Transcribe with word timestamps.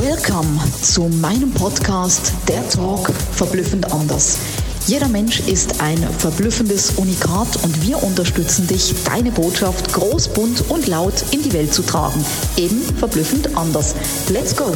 Welcome 0.00 0.58
zu 0.80 1.02
meinem 1.20 1.52
Podcast 1.52 2.32
Der 2.48 2.66
Talk 2.70 3.10
verblüffend 3.10 3.92
anders. 3.92 4.38
Jeder 4.86 5.06
Mensch 5.08 5.40
ist 5.40 5.82
ein 5.82 5.98
verblüffendes 5.98 6.92
Unikat 6.92 7.62
und 7.62 7.86
wir 7.86 8.02
unterstützen 8.02 8.66
dich, 8.66 8.94
deine 9.04 9.30
Botschaft 9.30 9.92
groß, 9.92 10.28
bunt 10.28 10.70
und 10.70 10.86
laut 10.86 11.22
in 11.32 11.42
die 11.42 11.52
Welt 11.52 11.74
zu 11.74 11.82
tragen. 11.82 12.24
Eben 12.56 12.80
verblüffend 12.96 13.54
anders. 13.54 13.94
Let's 14.30 14.56
go! 14.56 14.72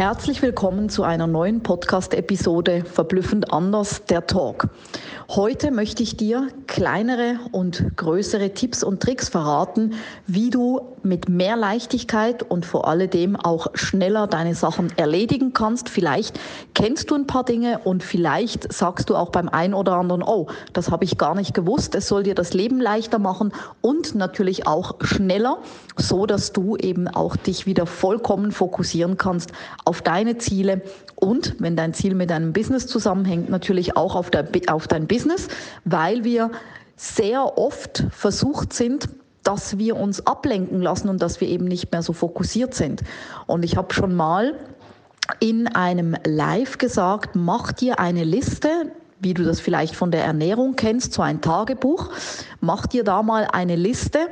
Herzlich 0.00 0.40
willkommen 0.40 0.88
zu 0.88 1.02
einer 1.02 1.26
neuen 1.26 1.62
Podcast-Episode 1.62 2.86
Verblüffend 2.86 3.52
anders, 3.52 4.06
der 4.06 4.26
Talk. 4.26 4.70
Heute 5.28 5.70
möchte 5.70 6.02
ich 6.02 6.16
dir 6.16 6.48
kleinere 6.66 7.38
und 7.52 7.98
größere 7.98 8.54
Tipps 8.54 8.82
und 8.82 9.02
Tricks 9.02 9.28
verraten, 9.28 9.92
wie 10.26 10.48
du 10.48 10.80
mit 11.02 11.28
mehr 11.28 11.54
Leichtigkeit 11.54 12.42
und 12.42 12.66
vor 12.66 12.88
allem 12.88 13.36
auch 13.36 13.68
schneller 13.74 14.26
deine 14.26 14.54
Sachen 14.54 14.90
erledigen 14.96 15.52
kannst. 15.52 15.88
Vielleicht 15.88 16.40
kennst 16.74 17.10
du 17.10 17.14
ein 17.14 17.26
paar 17.26 17.44
Dinge 17.44 17.80
und 17.84 18.02
vielleicht 18.02 18.72
sagst 18.72 19.10
du 19.10 19.16
auch 19.16 19.30
beim 19.30 19.48
einen 19.48 19.74
oder 19.74 19.96
anderen, 19.96 20.22
oh, 20.22 20.46
das 20.72 20.90
habe 20.90 21.04
ich 21.04 21.18
gar 21.18 21.34
nicht 21.34 21.54
gewusst. 21.54 21.94
Es 21.94 22.08
soll 22.08 22.22
dir 22.22 22.34
das 22.34 22.54
Leben 22.54 22.80
leichter 22.80 23.18
machen 23.18 23.52
und 23.82 24.14
natürlich 24.14 24.66
auch 24.66 24.96
schneller, 25.02 25.58
so 25.96 26.26
dass 26.26 26.52
du 26.52 26.76
eben 26.76 27.06
auch 27.06 27.36
dich 27.36 27.66
wieder 27.66 27.86
vollkommen 27.86 28.50
fokussieren 28.50 29.16
kannst 29.18 29.52
auf 29.90 30.02
deine 30.02 30.38
Ziele 30.38 30.82
und 31.16 31.56
wenn 31.58 31.74
dein 31.74 31.94
Ziel 31.94 32.14
mit 32.14 32.30
deinem 32.30 32.52
Business 32.52 32.86
zusammenhängt, 32.86 33.50
natürlich 33.50 33.96
auch 33.96 34.14
auf, 34.14 34.30
der, 34.30 34.46
auf 34.68 34.86
dein 34.86 35.08
Business, 35.08 35.48
weil 35.84 36.22
wir 36.22 36.52
sehr 36.94 37.58
oft 37.58 38.04
versucht 38.12 38.72
sind, 38.72 39.08
dass 39.42 39.78
wir 39.78 39.96
uns 39.96 40.24
ablenken 40.28 40.80
lassen 40.80 41.08
und 41.08 41.20
dass 41.20 41.40
wir 41.40 41.48
eben 41.48 41.64
nicht 41.64 41.90
mehr 41.90 42.02
so 42.02 42.12
fokussiert 42.12 42.72
sind. 42.72 43.02
Und 43.48 43.64
ich 43.64 43.76
habe 43.76 43.92
schon 43.92 44.14
mal 44.14 44.54
in 45.40 45.66
einem 45.66 46.16
Live 46.24 46.78
gesagt, 46.78 47.34
mach 47.34 47.72
dir 47.72 47.98
eine 47.98 48.22
Liste, 48.22 48.92
wie 49.20 49.34
du 49.34 49.44
das 49.44 49.60
vielleicht 49.60 49.94
von 49.94 50.10
der 50.10 50.24
Ernährung 50.24 50.76
kennst, 50.76 51.12
so 51.12 51.22
ein 51.22 51.40
Tagebuch. 51.40 52.10
Mach 52.60 52.86
dir 52.86 53.04
da 53.04 53.22
mal 53.22 53.46
eine 53.50 53.76
Liste 53.76 54.28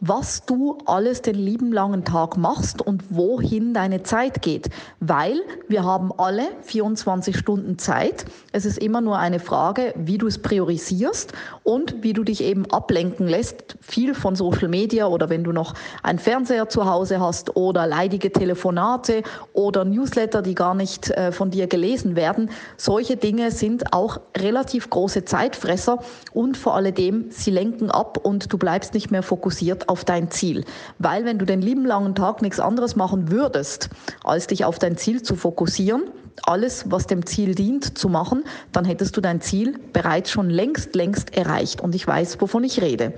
was 0.00 0.44
du 0.44 0.78
alles 0.86 1.22
den 1.22 1.34
lieben 1.34 1.72
langen 1.72 2.04
Tag 2.04 2.36
machst 2.36 2.82
und 2.82 3.04
wohin 3.10 3.74
deine 3.74 4.02
Zeit 4.02 4.42
geht. 4.42 4.68
Weil 5.00 5.40
wir 5.66 5.84
haben 5.84 6.12
alle 6.16 6.44
24 6.62 7.36
Stunden 7.36 7.78
Zeit. 7.78 8.24
Es 8.52 8.64
ist 8.64 8.78
immer 8.78 9.00
nur 9.00 9.18
eine 9.18 9.40
Frage, 9.40 9.92
wie 9.96 10.18
du 10.18 10.26
es 10.26 10.38
priorisierst 10.40 11.32
und 11.64 12.02
wie 12.02 12.12
du 12.12 12.22
dich 12.22 12.42
eben 12.42 12.66
ablenken 12.70 13.26
lässt. 13.26 13.76
Viel 13.80 14.14
von 14.14 14.36
Social 14.36 14.68
Media 14.68 15.06
oder 15.06 15.30
wenn 15.30 15.44
du 15.44 15.52
noch 15.52 15.74
einen 16.02 16.18
Fernseher 16.18 16.68
zu 16.68 16.86
Hause 16.86 17.20
hast 17.20 17.56
oder 17.56 17.86
leidige 17.86 18.30
Telefonate 18.30 19.22
oder 19.52 19.84
Newsletter, 19.84 20.42
die 20.42 20.54
gar 20.54 20.74
nicht 20.74 21.10
äh, 21.10 21.32
von 21.32 21.50
dir 21.50 21.66
gelesen 21.66 22.14
werden. 22.14 22.50
Solche 22.76 23.16
Dinge 23.16 23.50
sind 23.50 23.92
auch 23.92 24.20
relativ 24.36 24.90
große 24.90 25.24
Zeitfresser 25.24 25.98
und 26.32 26.56
vor 26.56 26.74
alledem, 26.74 27.30
sie 27.30 27.50
lenken 27.50 27.90
ab 27.90 28.18
und 28.22 28.52
du 28.52 28.58
bleibst 28.58 28.94
nicht 28.94 29.10
mehr 29.10 29.22
fokussiert 29.22 29.88
auf 29.88 30.04
dein 30.04 30.30
Ziel. 30.30 30.64
Weil 30.98 31.24
wenn 31.24 31.38
du 31.38 31.44
den 31.44 31.62
lieben 31.62 31.86
langen 31.86 32.14
Tag 32.14 32.42
nichts 32.42 32.60
anderes 32.60 32.96
machen 32.96 33.30
würdest, 33.30 33.90
als 34.24 34.46
dich 34.46 34.64
auf 34.64 34.78
dein 34.78 34.96
Ziel 34.96 35.22
zu 35.22 35.36
fokussieren, 35.36 36.04
alles, 36.44 36.90
was 36.90 37.06
dem 37.06 37.26
Ziel 37.26 37.54
dient, 37.54 37.98
zu 37.98 38.08
machen, 38.08 38.44
dann 38.72 38.84
hättest 38.84 39.16
du 39.16 39.20
dein 39.20 39.40
Ziel 39.40 39.78
bereits 39.92 40.30
schon 40.30 40.50
längst, 40.50 40.94
längst 40.94 41.36
erreicht. 41.36 41.80
Und 41.80 41.94
ich 41.94 42.06
weiß, 42.06 42.40
wovon 42.40 42.64
ich 42.64 42.80
rede. 42.80 43.14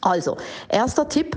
Also, 0.00 0.36
erster 0.68 1.08
Tipp, 1.08 1.36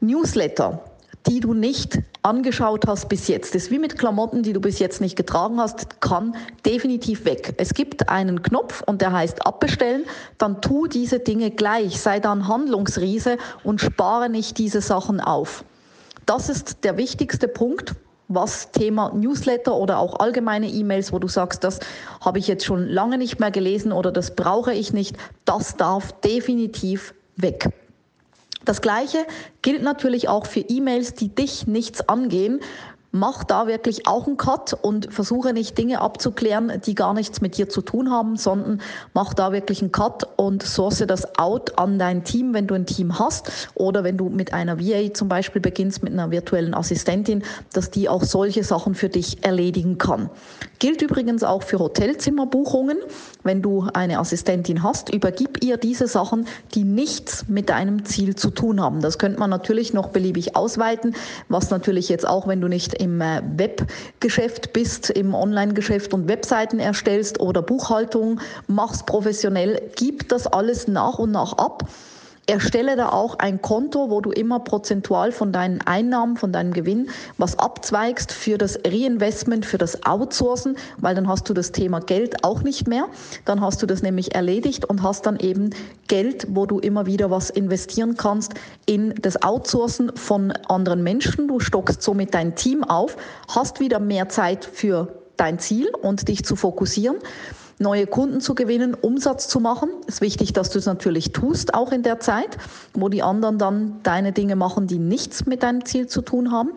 Newsletter 0.00 0.82
die 1.26 1.40
du 1.40 1.54
nicht 1.54 1.98
angeschaut 2.22 2.86
hast 2.86 3.08
bis 3.08 3.28
jetzt. 3.28 3.54
Das 3.54 3.64
ist 3.64 3.70
wie 3.70 3.78
mit 3.78 3.98
Klamotten, 3.98 4.42
die 4.42 4.52
du 4.52 4.60
bis 4.60 4.78
jetzt 4.78 5.00
nicht 5.00 5.16
getragen 5.16 5.60
hast, 5.60 6.00
kann 6.00 6.36
definitiv 6.64 7.24
weg. 7.24 7.54
Es 7.58 7.74
gibt 7.74 8.08
einen 8.08 8.42
Knopf 8.42 8.82
und 8.86 9.00
der 9.00 9.12
heißt 9.12 9.46
abbestellen. 9.46 10.04
Dann 10.38 10.60
tu 10.60 10.86
diese 10.86 11.18
Dinge 11.18 11.50
gleich. 11.50 12.00
Sei 12.00 12.20
dann 12.20 12.48
Handlungsriese 12.48 13.38
und 13.64 13.80
spare 13.80 14.28
nicht 14.28 14.58
diese 14.58 14.80
Sachen 14.80 15.20
auf. 15.20 15.64
Das 16.26 16.48
ist 16.48 16.84
der 16.84 16.96
wichtigste 16.96 17.48
Punkt 17.48 17.94
was 18.28 18.70
Thema 18.72 19.10
Newsletter 19.14 19.74
oder 19.74 19.98
auch 19.98 20.20
allgemeine 20.20 20.68
E-Mails, 20.68 21.12
wo 21.12 21.18
du 21.18 21.28
sagst, 21.28 21.64
das 21.64 21.80
habe 22.20 22.38
ich 22.38 22.46
jetzt 22.46 22.64
schon 22.64 22.86
lange 22.86 23.16
nicht 23.16 23.40
mehr 23.40 23.50
gelesen 23.50 23.90
oder 23.90 24.12
das 24.12 24.36
brauche 24.36 24.74
ich 24.74 24.92
nicht, 24.92 25.16
das 25.46 25.76
darf 25.76 26.12
definitiv 26.20 27.14
weg. 27.36 27.70
Das 28.68 28.82
Gleiche 28.82 29.26
gilt 29.62 29.82
natürlich 29.82 30.28
auch 30.28 30.44
für 30.44 30.60
E-Mails, 30.60 31.14
die 31.14 31.34
dich 31.34 31.66
nichts 31.66 32.06
angehen 32.06 32.60
mach 33.18 33.44
da 33.44 33.66
wirklich 33.66 34.06
auch 34.06 34.26
einen 34.26 34.36
Cut 34.36 34.76
und 34.80 35.12
versuche 35.12 35.52
nicht 35.52 35.76
Dinge 35.76 36.00
abzuklären, 36.00 36.80
die 36.84 36.94
gar 36.94 37.14
nichts 37.14 37.40
mit 37.40 37.56
dir 37.56 37.68
zu 37.68 37.82
tun 37.82 38.10
haben, 38.10 38.36
sondern 38.36 38.80
mach 39.14 39.34
da 39.34 39.52
wirklich 39.52 39.82
einen 39.82 39.92
Cut 39.92 40.26
und 40.36 40.62
source 40.62 41.04
das 41.06 41.38
out 41.38 41.78
an 41.78 41.98
dein 41.98 42.24
Team, 42.24 42.54
wenn 42.54 42.66
du 42.66 42.74
ein 42.74 42.86
Team 42.86 43.18
hast 43.18 43.68
oder 43.74 44.04
wenn 44.04 44.16
du 44.16 44.28
mit 44.28 44.52
einer 44.52 44.78
VA 44.78 45.12
zum 45.14 45.28
Beispiel 45.28 45.60
beginnst, 45.60 46.02
mit 46.02 46.12
einer 46.12 46.30
virtuellen 46.30 46.74
Assistentin, 46.74 47.42
dass 47.72 47.90
die 47.90 48.08
auch 48.08 48.22
solche 48.22 48.64
Sachen 48.64 48.94
für 48.94 49.08
dich 49.08 49.44
erledigen 49.44 49.98
kann. 49.98 50.30
Gilt 50.78 51.02
übrigens 51.02 51.42
auch 51.42 51.62
für 51.62 51.78
Hotelzimmerbuchungen. 51.78 52.98
Wenn 53.42 53.62
du 53.62 53.88
eine 53.94 54.18
Assistentin 54.18 54.82
hast, 54.82 55.12
übergib 55.12 55.64
ihr 55.64 55.76
diese 55.76 56.06
Sachen, 56.06 56.46
die 56.74 56.84
nichts 56.84 57.46
mit 57.48 57.68
deinem 57.68 58.04
Ziel 58.04 58.36
zu 58.36 58.50
tun 58.50 58.80
haben. 58.80 59.00
Das 59.00 59.18
könnte 59.18 59.40
man 59.40 59.50
natürlich 59.50 59.92
noch 59.92 60.10
beliebig 60.10 60.54
ausweiten, 60.54 61.14
was 61.48 61.70
natürlich 61.70 62.08
jetzt 62.08 62.28
auch, 62.28 62.46
wenn 62.46 62.60
du 62.60 62.68
nicht 62.68 62.94
im 62.94 63.07
äh, 63.20 63.42
Webgeschäft 63.56 64.72
bist, 64.72 65.10
im 65.10 65.34
Online-Geschäft 65.34 66.14
und 66.14 66.28
Webseiten 66.28 66.78
erstellst 66.78 67.40
oder 67.40 67.62
Buchhaltung 67.62 68.40
machst 68.66 69.06
professionell, 69.06 69.90
gib 69.96 70.28
das 70.28 70.46
alles 70.46 70.88
nach 70.88 71.18
und 71.18 71.32
nach 71.32 71.52
ab 71.54 71.88
erstelle 72.48 72.96
da 72.96 73.10
auch 73.10 73.38
ein 73.38 73.60
Konto, 73.60 74.10
wo 74.10 74.20
du 74.20 74.30
immer 74.30 74.60
prozentual 74.60 75.32
von 75.32 75.52
deinen 75.52 75.80
Einnahmen, 75.82 76.36
von 76.36 76.52
deinem 76.52 76.72
Gewinn 76.72 77.10
was 77.36 77.58
abzweigst 77.58 78.32
für 78.32 78.58
das 78.58 78.78
Reinvestment, 78.86 79.66
für 79.66 79.78
das 79.78 80.04
Outsourcen, 80.04 80.76
weil 80.96 81.14
dann 81.14 81.28
hast 81.28 81.48
du 81.48 81.54
das 81.54 81.72
Thema 81.72 82.00
Geld 82.00 82.44
auch 82.44 82.62
nicht 82.62 82.88
mehr. 82.88 83.06
Dann 83.44 83.60
hast 83.60 83.82
du 83.82 83.86
das 83.86 84.02
nämlich 84.02 84.34
erledigt 84.34 84.86
und 84.86 85.02
hast 85.02 85.26
dann 85.26 85.38
eben 85.38 85.70
Geld, 86.08 86.46
wo 86.50 86.64
du 86.64 86.78
immer 86.78 87.06
wieder 87.06 87.30
was 87.30 87.50
investieren 87.50 88.16
kannst 88.16 88.54
in 88.86 89.14
das 89.20 89.42
Outsourcen 89.42 90.16
von 90.16 90.52
anderen 90.68 91.02
Menschen. 91.02 91.48
Du 91.48 91.60
stockst 91.60 92.02
somit 92.02 92.32
dein 92.32 92.54
Team 92.54 92.82
auf, 92.82 93.16
hast 93.48 93.78
wieder 93.78 94.00
mehr 94.00 94.28
Zeit 94.30 94.64
für 94.64 95.08
dein 95.36 95.58
Ziel 95.58 95.88
und 96.02 96.28
dich 96.28 96.44
zu 96.44 96.56
fokussieren 96.56 97.18
neue 97.78 98.06
Kunden 98.06 98.40
zu 98.40 98.54
gewinnen, 98.54 98.94
Umsatz 98.94 99.48
zu 99.48 99.60
machen. 99.60 99.90
Ist 100.06 100.20
wichtig, 100.20 100.52
dass 100.52 100.70
du 100.70 100.78
es 100.78 100.86
natürlich 100.86 101.32
tust, 101.32 101.74
auch 101.74 101.92
in 101.92 102.02
der 102.02 102.20
Zeit, 102.20 102.58
wo 102.94 103.08
die 103.08 103.22
anderen 103.22 103.58
dann 103.58 104.00
deine 104.02 104.32
Dinge 104.32 104.56
machen, 104.56 104.86
die 104.86 104.98
nichts 104.98 105.46
mit 105.46 105.62
deinem 105.62 105.84
Ziel 105.84 106.06
zu 106.06 106.22
tun 106.22 106.50
haben. 106.50 106.70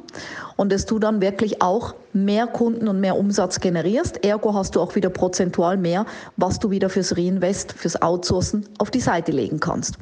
Und 0.58 0.72
dass 0.72 0.86
du 0.86 1.00
dann 1.00 1.22
wirklich 1.22 1.62
auch 1.62 1.96
mehr 2.14 2.48
Kunden 2.48 2.88
und 2.88 3.00
mehr 3.00 3.18
Umsatz 3.18 3.60
generierst. 3.60 4.24
Ergo 4.24 4.54
hast 4.54 4.76
du 4.76 4.82
auch 4.82 4.96
wieder 4.96 5.10
prozentual 5.10 5.78
mehr, 5.78 6.06
was 6.38 6.60
du 6.60 6.70
wieder 6.70 6.90
fürs 6.90 7.18
Reinvest, 7.18 7.74
fürs 7.74 8.02
Outsourcen 8.02 8.68
auf 8.78 8.92
die 8.92 9.00
Seite 9.00 9.32
legen 9.32 9.60
kannst. 9.60 9.96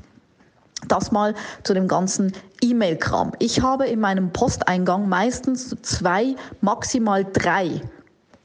Das 0.88 1.12
mal 1.12 1.36
zu 1.64 1.74
dem 1.74 1.88
ganzen 1.88 2.32
E-Mail-Kram. 2.62 3.34
Ich 3.40 3.62
habe 3.62 3.88
in 3.88 4.00
meinem 4.00 4.32
Posteingang 4.32 5.10
meistens 5.10 5.76
zwei, 5.82 6.36
maximal 6.62 7.26
drei 7.26 7.82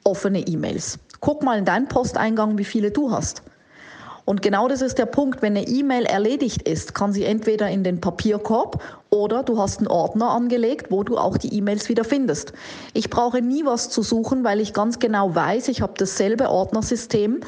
offene 0.02 0.40
E-Mails. 0.40 0.98
Guck 1.24 1.42
mal 1.42 1.58
in 1.58 1.64
deinen 1.64 1.88
Posteingang, 1.88 2.58
wie 2.58 2.66
viele 2.66 2.90
du 2.90 3.10
hast. 3.10 3.40
Und 4.26 4.42
genau 4.42 4.68
das 4.68 4.82
ist 4.82 4.98
der 4.98 5.06
Punkt. 5.06 5.40
Wenn 5.40 5.56
eine 5.56 5.66
E-Mail 5.66 6.04
erledigt 6.04 6.68
ist, 6.68 6.94
kann 6.94 7.14
sie 7.14 7.24
entweder 7.24 7.70
in 7.70 7.82
den 7.82 7.98
Papierkorb 7.98 8.82
oder 9.08 9.42
du 9.42 9.58
hast 9.58 9.78
einen 9.78 9.88
Ordner 9.88 10.28
angelegt, 10.28 10.88
wo 10.90 11.02
du 11.02 11.16
auch 11.16 11.38
die 11.38 11.54
E-Mails 11.56 11.88
wieder 11.88 12.04
findest. 12.04 12.52
Ich 12.92 13.08
brauche 13.08 13.40
nie 13.40 13.64
was 13.64 13.88
zu 13.88 14.02
suchen, 14.02 14.44
weil 14.44 14.60
ich 14.60 14.74
ganz 14.74 14.98
genau 14.98 15.34
weiß, 15.34 15.68
ich 15.68 15.80
habe 15.80 15.94
dasselbe 15.96 16.50
Ordnersystem 16.50 17.40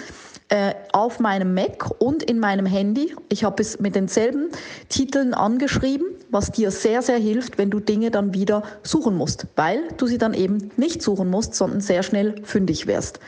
äh, 0.48 0.72
auf 0.94 1.20
meinem 1.20 1.52
Mac 1.52 1.90
und 1.98 2.22
in 2.22 2.38
meinem 2.38 2.64
Handy. 2.64 3.14
Ich 3.28 3.44
habe 3.44 3.60
es 3.60 3.78
mit 3.78 3.94
denselben 3.94 4.48
Titeln 4.88 5.34
angeschrieben, 5.34 6.06
was 6.30 6.50
dir 6.50 6.70
sehr, 6.70 7.02
sehr 7.02 7.18
hilft, 7.18 7.58
wenn 7.58 7.68
du 7.68 7.80
Dinge 7.80 8.10
dann 8.10 8.32
wieder 8.32 8.62
suchen 8.82 9.16
musst, 9.16 9.46
weil 9.54 9.82
du 9.98 10.06
sie 10.06 10.16
dann 10.16 10.32
eben 10.32 10.70
nicht 10.78 11.02
suchen 11.02 11.28
musst, 11.28 11.54
sondern 11.54 11.82
sehr 11.82 12.02
schnell 12.02 12.36
fündig 12.42 12.86
wirst. 12.86 13.20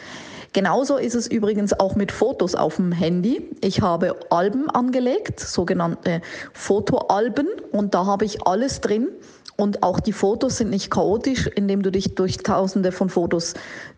Genauso 0.52 0.96
ist 0.96 1.14
es 1.14 1.26
übrigens 1.26 1.78
auch 1.78 1.94
mit 1.94 2.10
Fotos 2.10 2.54
auf 2.54 2.76
dem 2.76 2.92
Handy. 2.92 3.50
Ich 3.60 3.82
habe 3.82 4.16
Alben 4.30 4.70
angelegt, 4.70 5.40
sogenannte 5.40 6.22
Fotoalben, 6.52 7.48
und 7.72 7.94
da 7.94 8.06
habe 8.06 8.24
ich 8.24 8.46
alles 8.46 8.80
drin. 8.80 9.08
Und 9.56 9.82
auch 9.82 9.98
die 9.98 10.12
Fotos 10.12 10.58
sind 10.58 10.70
nicht 10.70 10.90
chaotisch, 10.90 11.48
indem 11.48 11.82
du 11.82 11.90
dich 11.90 12.14
durch 12.14 12.38
tausende 12.38 12.92
von 12.92 13.10
Fotos 13.10 13.54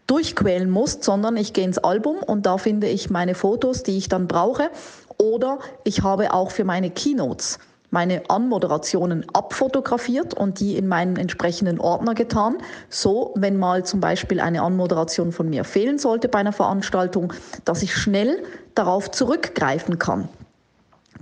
durchquälen 0.07 0.71
musst, 0.71 1.05
sondern 1.05 1.37
ich 1.37 1.53
gehe 1.53 1.65
ins 1.65 1.79
Album 1.79 2.17
und 2.17 2.47
da 2.47 2.57
finde 2.57 2.89
ich 2.89 3.11
meine 3.11 3.35
Fotos, 3.35 3.83
die 3.83 3.99
ich 3.99 4.09
dann 4.09 4.27
brauche. 4.27 4.71
Oder 5.19 5.59
ich 5.85 6.03
habe 6.03 6.33
auch 6.33 6.51
für 6.51 6.65
meine 6.65 6.91
Keynotes 6.91 7.59
meine 7.91 8.23
Anmoderationen 8.29 9.27
abfotografiert 9.33 10.35
und 10.35 10.61
die 10.61 10.77
in 10.77 10.87
meinen 10.87 11.17
entsprechenden 11.17 11.81
Ordner 11.81 12.15
getan. 12.15 12.59
So, 12.89 13.35
wenn 13.37 13.59
mal 13.59 13.85
zum 13.85 14.01
Beispiel 14.01 14.41
eine 14.41 14.63
Anmoderation 14.63 15.33
von 15.33 15.51
mir 15.51 15.65
fehlen 15.65 15.99
sollte 15.99 16.29
bei 16.29 16.39
einer 16.39 16.53
Veranstaltung, 16.53 17.33
dass 17.65 17.83
ich 17.83 17.95
schnell 17.95 18.43
darauf 18.75 19.11
zurückgreifen 19.11 19.99
kann. 19.99 20.29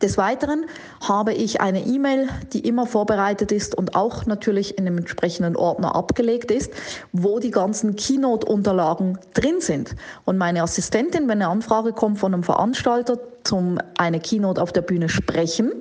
Des 0.02 0.16
Weiteren 0.16 0.66
habe 1.00 1.34
ich 1.34 1.60
eine 1.60 1.84
E-Mail, 1.84 2.28
die 2.52 2.60
immer 2.60 2.86
vorbereitet 2.86 3.50
ist 3.50 3.74
und 3.74 3.96
auch 3.96 4.26
natürlich 4.26 4.78
in 4.78 4.86
einem 4.86 4.98
entsprechenden 4.98 5.56
Ordner 5.56 5.96
abgelegt 5.96 6.52
ist, 6.52 6.72
wo 7.12 7.40
die 7.40 7.50
ganzen 7.50 7.96
Keynote-Unterlagen 7.96 9.18
drin 9.34 9.60
sind. 9.60 9.96
Und 10.24 10.38
meine 10.38 10.62
Assistentin, 10.62 11.22
wenn 11.22 11.42
eine 11.42 11.48
Anfrage 11.48 11.92
kommt 11.92 12.20
von 12.20 12.32
einem 12.32 12.44
Veranstalter 12.44 13.18
zum 13.42 13.80
eine 13.98 14.20
Keynote 14.20 14.62
auf 14.62 14.72
der 14.72 14.82
Bühne 14.82 15.08
sprechen, 15.08 15.72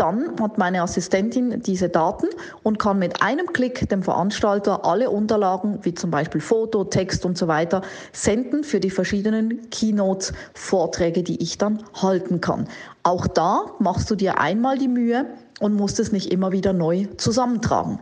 dann 0.00 0.40
hat 0.40 0.56
meine 0.56 0.80
Assistentin 0.80 1.60
diese 1.60 1.90
Daten 1.90 2.26
und 2.62 2.78
kann 2.78 2.98
mit 2.98 3.22
einem 3.22 3.46
Klick 3.52 3.86
dem 3.90 4.02
Veranstalter 4.02 4.86
alle 4.86 5.10
Unterlagen, 5.10 5.78
wie 5.82 5.92
zum 5.92 6.10
Beispiel 6.10 6.40
Foto, 6.40 6.84
Text 6.84 7.26
und 7.26 7.36
so 7.36 7.48
weiter, 7.48 7.82
senden 8.12 8.64
für 8.64 8.80
die 8.80 8.88
verschiedenen 8.88 9.68
Keynotes, 9.68 10.32
Vorträge, 10.54 11.22
die 11.22 11.42
ich 11.42 11.58
dann 11.58 11.84
halten 12.00 12.40
kann. 12.40 12.66
Auch 13.02 13.26
da 13.26 13.66
machst 13.78 14.10
du 14.10 14.14
dir 14.14 14.38
einmal 14.38 14.78
die 14.78 14.88
Mühe 14.88 15.26
und 15.60 15.74
musst 15.74 16.00
es 16.00 16.12
nicht 16.12 16.32
immer 16.32 16.50
wieder 16.50 16.72
neu 16.72 17.06
zusammentragen. 17.18 17.98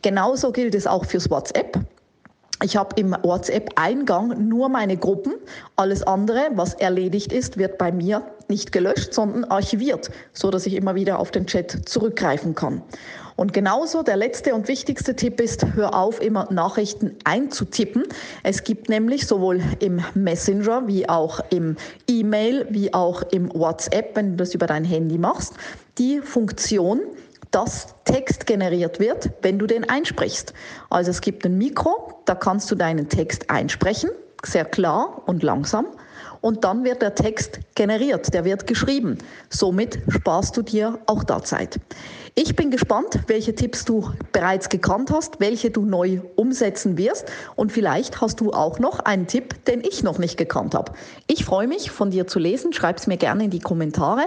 Genauso 0.00 0.52
gilt 0.52 0.74
es 0.74 0.86
auch 0.86 1.04
fürs 1.04 1.30
WhatsApp. 1.30 1.78
Ich 2.62 2.76
habe 2.76 2.98
im 2.98 3.14
WhatsApp-Eingang 3.22 4.48
nur 4.48 4.70
meine 4.70 4.96
Gruppen. 4.96 5.34
Alles 5.76 6.02
andere, 6.02 6.48
was 6.54 6.72
erledigt 6.74 7.30
ist, 7.30 7.58
wird 7.58 7.76
bei 7.76 7.92
mir 7.92 8.22
nicht 8.48 8.72
gelöscht, 8.72 9.12
sondern 9.12 9.44
archiviert, 9.44 10.10
so 10.32 10.50
dass 10.50 10.64
ich 10.64 10.74
immer 10.74 10.94
wieder 10.94 11.18
auf 11.18 11.30
den 11.30 11.46
Chat 11.46 11.86
zurückgreifen 11.86 12.54
kann. 12.54 12.80
Und 13.36 13.52
genauso 13.52 14.02
der 14.02 14.16
letzte 14.16 14.54
und 14.54 14.66
wichtigste 14.68 15.14
Tipp 15.14 15.40
ist, 15.40 15.66
hör 15.74 15.94
auf, 15.94 16.22
immer 16.22 16.50
Nachrichten 16.50 17.14
einzutippen. 17.24 18.04
Es 18.42 18.64
gibt 18.64 18.88
nämlich 18.88 19.26
sowohl 19.26 19.60
im 19.80 20.02
Messenger 20.14 20.88
wie 20.88 21.06
auch 21.06 21.40
im 21.50 21.76
E-Mail 22.08 22.66
wie 22.70 22.94
auch 22.94 23.22
im 23.30 23.52
WhatsApp, 23.52 24.16
wenn 24.16 24.30
du 24.30 24.36
das 24.36 24.54
über 24.54 24.66
dein 24.66 24.84
Handy 24.84 25.18
machst, 25.18 25.52
die 25.98 26.20
Funktion, 26.20 27.00
dass 27.56 27.94
Text 28.04 28.46
generiert 28.46 29.00
wird, 29.00 29.30
wenn 29.40 29.58
du 29.58 29.66
den 29.66 29.88
einsprichst. 29.88 30.52
Also 30.90 31.10
es 31.10 31.22
gibt 31.22 31.46
ein 31.46 31.56
Mikro, 31.56 32.20
da 32.26 32.34
kannst 32.34 32.70
du 32.70 32.74
deinen 32.74 33.08
Text 33.08 33.48
einsprechen, 33.48 34.10
sehr 34.44 34.66
klar 34.66 35.22
und 35.24 35.42
langsam. 35.42 35.86
Und 36.42 36.64
dann 36.64 36.84
wird 36.84 37.00
der 37.00 37.14
Text 37.14 37.60
generiert, 37.74 38.34
der 38.34 38.44
wird 38.44 38.66
geschrieben. 38.66 39.16
Somit 39.48 40.02
sparst 40.10 40.54
du 40.58 40.60
dir 40.60 40.98
auch 41.06 41.24
da 41.24 41.42
Zeit. 41.42 41.80
Ich 42.34 42.54
bin 42.54 42.70
gespannt, 42.70 43.20
welche 43.26 43.54
Tipps 43.54 43.86
du 43.86 44.12
bereits 44.32 44.68
gekannt 44.68 45.10
hast, 45.10 45.40
welche 45.40 45.70
du 45.70 45.86
neu 45.86 46.20
umsetzen 46.36 46.98
wirst. 46.98 47.32
Und 47.54 47.72
vielleicht 47.72 48.20
hast 48.20 48.40
du 48.40 48.52
auch 48.52 48.78
noch 48.78 49.00
einen 49.00 49.26
Tipp, 49.26 49.64
den 49.64 49.82
ich 49.82 50.02
noch 50.02 50.18
nicht 50.18 50.36
gekannt 50.36 50.74
habe. 50.74 50.92
Ich 51.26 51.46
freue 51.46 51.66
mich, 51.66 51.90
von 51.90 52.10
dir 52.10 52.26
zu 52.26 52.38
lesen. 52.38 52.74
Schreib 52.74 52.98
es 52.98 53.06
mir 53.06 53.16
gerne 53.16 53.44
in 53.44 53.50
die 53.50 53.60
Kommentare 53.60 54.26